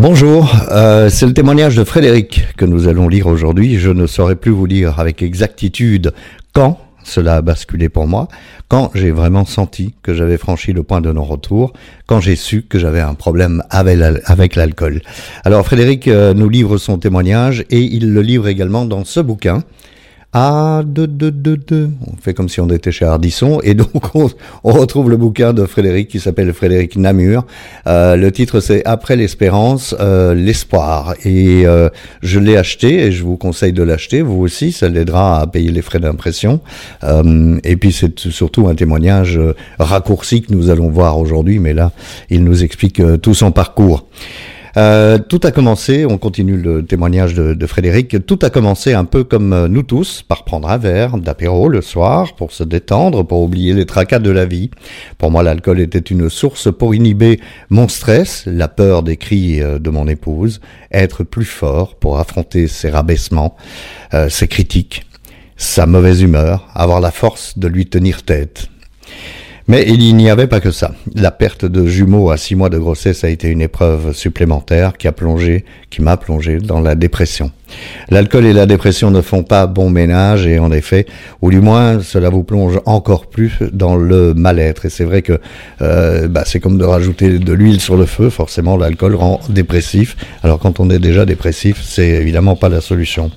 [0.00, 3.80] Bonjour, euh, c'est le témoignage de Frédéric que nous allons lire aujourd'hui.
[3.80, 6.12] Je ne saurais plus vous dire avec exactitude
[6.52, 8.28] quand cela a basculé pour moi,
[8.68, 11.72] quand j'ai vraiment senti que j'avais franchi le point de non-retour,
[12.06, 15.02] quand j'ai su que j'avais un problème avec l'alcool.
[15.44, 19.64] Alors Frédéric euh, nous livre son témoignage et il le livre également dans ce bouquin
[20.34, 21.88] ah, deux, deux, deux, deux.
[22.06, 23.60] On fait comme si on était chez Ardisson.
[23.64, 24.28] Et donc, on,
[24.72, 27.46] retrouve le bouquin de Frédéric qui s'appelle Frédéric Namur.
[27.86, 31.14] Euh, le titre, c'est Après l'espérance, euh, l'espoir.
[31.24, 31.88] Et euh,
[32.20, 34.20] je l'ai acheté et je vous conseille de l'acheter.
[34.20, 36.60] Vous aussi, ça l'aidera à payer les frais d'impression.
[37.04, 39.40] Euh, et puis, c'est surtout un témoignage
[39.78, 41.58] raccourci que nous allons voir aujourd'hui.
[41.58, 41.90] Mais là,
[42.28, 44.06] il nous explique tout son parcours.
[44.76, 49.24] Euh, tout a commencé, on continue le témoignage de, Frédéric, tout a commencé un peu
[49.24, 53.42] comme euh, nous tous, par prendre un verre d'apéro le soir, pour se détendre, pour
[53.42, 54.70] oublier les tracas de la vie.
[55.16, 59.78] Pour moi, l'alcool était une source pour inhiber mon stress, la peur des cris euh,
[59.78, 60.60] de mon épouse,
[60.92, 63.56] être plus fort pour affronter ses rabaissements,
[64.28, 65.04] ses critiques,
[65.56, 68.68] sa mauvaise humeur, avoir la force de lui tenir tête.
[69.68, 70.92] Mais il n'y avait pas que ça.
[71.14, 75.06] La perte de jumeaux à six mois de grossesse a été une épreuve supplémentaire qui
[75.08, 77.52] a plongé, qui m'a plongé dans la dépression.
[78.10, 81.06] L'alcool et la dépression ne font pas bon ménage et en effet,
[81.42, 84.86] ou du moins cela vous plonge encore plus dans le mal-être.
[84.86, 85.40] Et c'est vrai que
[85.82, 88.30] euh, bah, c'est comme de rajouter de l'huile sur le feu.
[88.30, 90.16] Forcément, l'alcool rend dépressif.
[90.42, 93.30] Alors quand on est déjà dépressif, c'est évidemment pas la solution.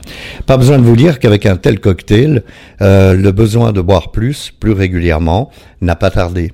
[0.46, 2.44] Pas besoin de vous dire qu'avec un tel cocktail,
[2.82, 5.52] euh, le besoin de boire plus, plus régulièrement,
[5.82, 6.52] n'a pas tardé.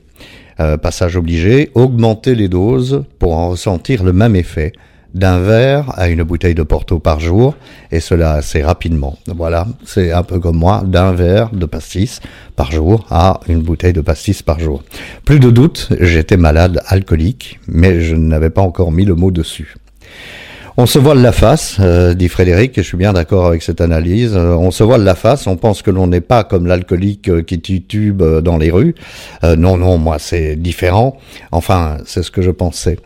[0.60, 4.74] Euh, passage obligé, augmenter les doses pour en ressentir le même effet
[5.18, 7.56] d'un verre à une bouteille de Porto par jour,
[7.92, 9.18] et cela assez rapidement.
[9.28, 12.22] Voilà, c'est un peu comme moi, d'un verre de pastis
[12.56, 14.84] par jour à une bouteille de pastis par jour.
[15.26, 19.76] Plus de doute, j'étais malade alcoolique, mais je n'avais pas encore mis le mot dessus.
[20.80, 23.82] On se voile la face, euh, dit Frédéric, et je suis bien d'accord avec cette
[23.82, 24.36] analyse.
[24.36, 27.42] Euh, on se voile la face, on pense que l'on n'est pas comme l'alcoolique euh,
[27.42, 28.94] qui titube dans les rues.
[29.44, 31.18] non, non, moi c'est différent.
[31.52, 33.00] Enfin, c'est ce que je pensais.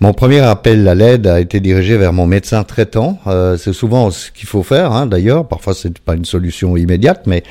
[0.00, 3.18] Mon premier appel à l'aide a été dirigé vers mon médecin traitant.
[3.58, 5.46] c'est souvent ce qu'il faut faire, hein, d'ailleurs.
[5.46, 7.42] Parfois, c'est pas une solution immédiate, mais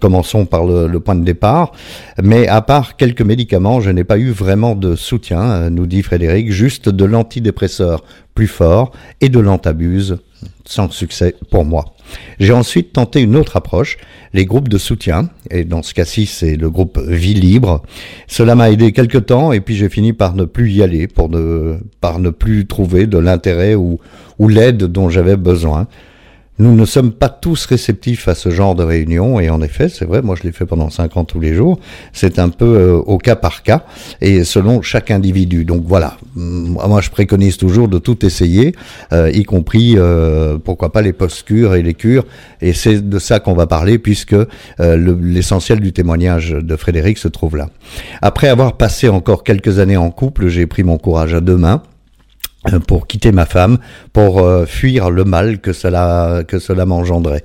[0.00, 1.72] commençons par le, le, point de départ.
[2.22, 6.50] Mais à part quelques médicaments, je n'ai pas eu vraiment de soutien, nous dit Frédéric,
[6.52, 8.04] juste de l'antidépresseur
[8.34, 10.18] plus fort et de l'antabuse,
[10.64, 11.95] sans succès pour moi.
[12.38, 13.98] J'ai ensuite tenté une autre approche,
[14.32, 17.82] les groupes de soutien, et dans ce cas-ci c'est le groupe Vie Libre.
[18.26, 21.28] Cela m'a aidé quelque temps et puis j'ai fini par ne plus y aller, pour
[21.28, 23.98] ne, par ne plus trouver de l'intérêt ou,
[24.38, 25.86] ou l'aide dont j'avais besoin.
[26.58, 30.06] Nous ne sommes pas tous réceptifs à ce genre de réunion et en effet, c'est
[30.06, 31.78] vrai, moi je l'ai fait pendant cinq ans tous les jours,
[32.14, 33.84] c'est un peu euh, au cas par cas
[34.22, 35.66] et selon chaque individu.
[35.66, 38.74] Donc voilà, moi je préconise toujours de tout essayer,
[39.12, 42.24] euh, y compris euh, pourquoi pas les post-cures et les cures
[42.62, 44.36] et c'est de ça qu'on va parler puisque
[44.78, 47.68] l'essentiel du témoignage de Frédéric se trouve là.
[48.22, 51.82] Après avoir passé encore quelques années en couple, j'ai pris mon courage à deux mains
[52.86, 53.78] pour quitter ma femme,
[54.12, 57.44] pour euh, fuir le mal que cela que cela m'engendrait.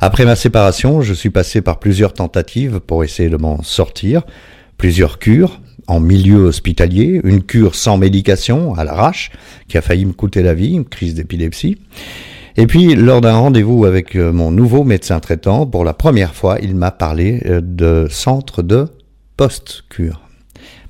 [0.00, 4.22] Après ma séparation, je suis passé par plusieurs tentatives pour essayer de m'en sortir,
[4.76, 9.30] plusieurs cures en milieu hospitalier, une cure sans médication à l'arrache
[9.68, 11.78] qui a failli me coûter la vie, une crise d'épilepsie.
[12.56, 16.58] Et puis, lors d'un rendez-vous avec euh, mon nouveau médecin traitant, pour la première fois,
[16.60, 18.86] il m'a parlé de centre de
[19.36, 20.20] post-cure.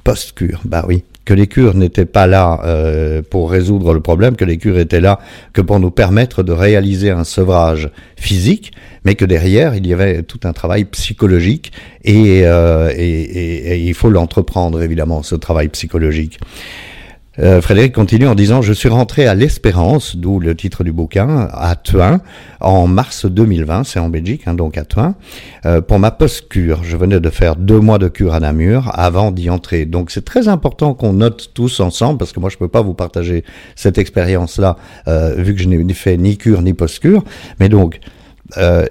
[0.04, 4.44] Post-cure, bah oui que les cures n'étaient pas là euh, pour résoudre le problème, que
[4.44, 5.20] les cures étaient là
[5.52, 8.72] que pour nous permettre de réaliser un sevrage physique,
[9.04, 11.70] mais que derrière, il y avait tout un travail psychologique
[12.02, 16.40] et, euh, il faut l'entreprendre, évidemment, ce travail psychologique.
[17.42, 21.48] Euh, Frédéric continue en disant Je suis rentré à l'Espérance, d'où le titre du bouquin,
[21.52, 22.20] à Thuin,
[22.60, 25.14] en mars 2020, c'est en Belgique, hein, donc à Thuin,
[25.64, 26.84] euh, pour ma post-cure.
[26.84, 29.86] Je venais de faire deux mois de cure à Namur avant d'y entrer.
[29.86, 32.94] Donc c'est très important qu'on note tous ensemble, parce que moi je peux pas vous
[32.94, 34.76] partager cette expérience-là,
[35.08, 37.24] euh, vu que je n'ai fait ni cure ni post-cure.
[37.58, 38.00] Mais donc,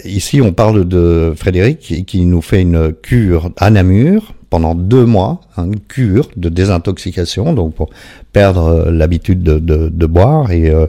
[0.04, 5.40] ici on parle de Frédéric qui nous fait une cure à Namur pendant deux mois,
[5.56, 7.90] une cure de désintoxication, donc pour
[8.32, 10.86] perdre euh, l'habitude de, de, de, boire et, euh,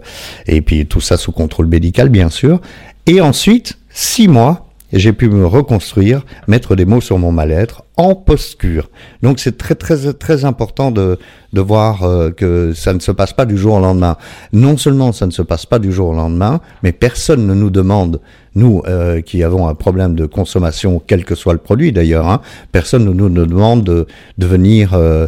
[0.48, 2.60] et puis tout ça sous contrôle médical bien sûr.
[3.06, 7.84] Et ensuite six mois et j'ai pu me reconstruire, mettre des mots sur mon mal-être
[7.98, 8.90] en post-cure.
[9.22, 11.20] Donc c'est très très très important de,
[11.54, 14.18] de voir euh, que ça ne se passe pas du jour au lendemain.
[14.54, 17.70] Non seulement ça ne se passe pas du jour au lendemain, mais personne ne nous
[17.70, 18.22] demande,
[18.56, 22.42] nous euh, qui avons un problème de consommation, quel que soit le produit d'ailleurs, hein,
[22.72, 25.28] personne ne nous demande de devenir euh,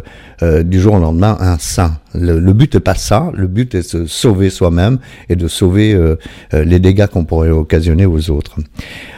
[0.62, 1.98] du jour au lendemain un saint.
[2.12, 5.48] Le, le but n'est pas ça, le but est de se sauver soi-même et de
[5.48, 5.98] sauver
[6.52, 8.56] les dégâts qu'on pourrait occasionner aux autres.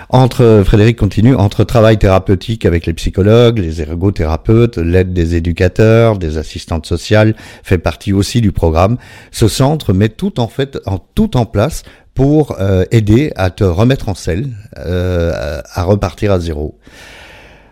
[0.09, 6.39] Entre, Frédéric continue, entre travail thérapeutique avec les psychologues, les ergothérapeutes, l'aide des éducateurs, des
[6.39, 8.99] assistantes sociales fait partie aussi du programme.
[9.33, 11.83] Ce centre met tout en fait, en tout en place
[12.15, 14.49] pour euh, aider à te remettre en selle,
[14.79, 16.79] euh, à repartir à zéro.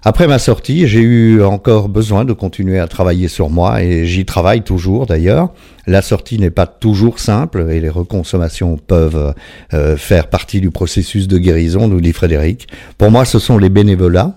[0.07, 4.27] Après ma sortie, j'ai eu encore besoin de continuer à travailler sur moi et j'y
[4.27, 5.49] travaille toujours d'ailleurs.
[5.87, 9.33] La sortie n'est pas toujours simple et les reconsommations peuvent
[9.73, 12.69] euh, faire partie du processus de guérison, nous dit Frédéric.
[12.99, 14.35] Pour moi, ce sont les bénévolats,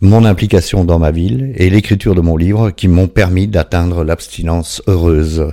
[0.00, 4.80] mon implication dans ma ville et l'écriture de mon livre qui m'ont permis d'atteindre l'abstinence
[4.86, 5.48] heureuse.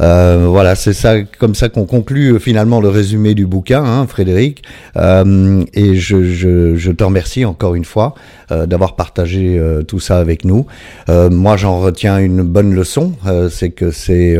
[0.00, 4.06] Euh, voilà, c'est ça, comme ça qu'on conclut euh, finalement le résumé du bouquin, hein,
[4.06, 4.64] Frédéric.
[4.96, 8.14] Euh, et je, te remercie encore une fois
[8.50, 10.66] euh, d'avoir partagé tout ça avec nous.
[11.08, 13.12] moi, j'en retiens une bonne leçon,
[13.50, 14.36] c'est que c'est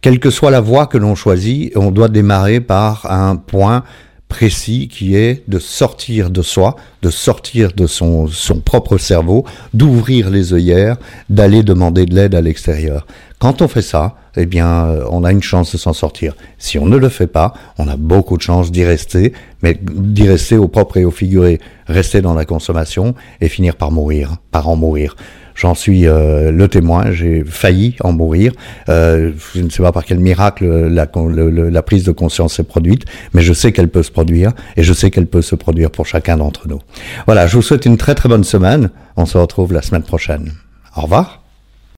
[0.00, 3.84] quelle que soit la voie que l'on choisit, on doit démarrer par un point
[4.30, 8.30] précis qui est de sortir de soi, de sortir de son,
[8.64, 9.44] propre cerveau,
[9.74, 10.96] d'ouvrir les œillères,
[11.28, 13.06] d'aller demander de l'aide à l'extérieur.
[13.40, 16.36] Quand on fait ça, eh bien, euh, on a une chance de s'en sortir.
[16.58, 19.32] Si on ne le fait pas, on a beaucoup de chances d'y rester,
[19.62, 23.92] mais d'y rester au propre et au figuré, rester dans la consommation et finir par
[23.92, 25.16] mourir, par en mourir.
[25.54, 28.52] J'en suis euh, le témoin, j'ai failli en mourir.
[28.90, 33.06] Euh, je ne sais pas par quel miracle la, la prise de conscience s'est produite,
[33.32, 36.04] mais je sais qu'elle peut se produire et je sais qu'elle peut se produire pour
[36.04, 36.80] chacun d'entre nous.
[37.24, 38.90] Voilà, je vous souhaite une très très bonne semaine.
[39.16, 40.52] On se retrouve la semaine prochaine.
[40.94, 41.39] Au revoir.